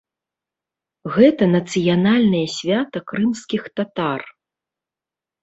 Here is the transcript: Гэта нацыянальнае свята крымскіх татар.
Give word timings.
Гэта 1.17 1.43
нацыянальнае 1.55 2.41
свята 2.55 2.99
крымскіх 3.13 3.63
татар. 3.79 4.21